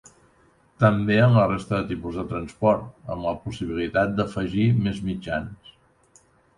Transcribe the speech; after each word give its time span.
També 0.83 1.17
en 1.25 1.35
la 1.39 1.43
resta 1.51 1.75
de 1.81 1.85
tipus 1.91 2.17
de 2.21 2.25
transport, 2.33 2.89
amb 3.17 3.29
la 3.29 3.37
possibilitat 3.47 4.19
d'afegir 4.19 4.69
més 4.83 5.07
mitjans. 5.13 5.75